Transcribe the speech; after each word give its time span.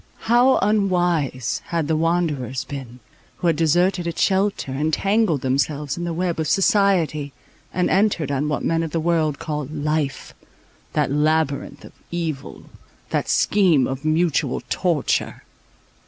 How 0.21 0.57
unwise 0.63 1.61
had 1.65 1.87
the 1.87 1.95
wanderers 1.95 2.63
been, 2.63 3.01
who 3.35 3.45
had 3.45 3.55
deserted 3.55 4.07
its 4.07 4.19
shelter, 4.19 4.71
entangled 4.71 5.41
themselves 5.41 5.95
in 5.95 6.05
the 6.05 6.11
web 6.11 6.39
of 6.39 6.47
society, 6.47 7.33
and 7.71 7.87
entered 7.87 8.31
on 8.31 8.49
what 8.49 8.63
men 8.65 8.81
of 8.81 8.89
the 8.89 8.99
world 8.99 9.37
call 9.37 9.65
"life,"—that 9.67 11.11
labyrinth 11.11 11.85
of 11.85 11.93
evil, 12.09 12.63
that 13.11 13.29
scheme 13.29 13.85
of 13.85 14.03
mutual 14.03 14.63
torture. 14.71 15.43